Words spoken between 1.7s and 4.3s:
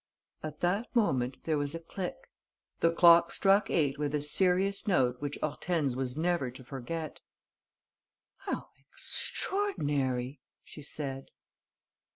a click. The clock struck eight with a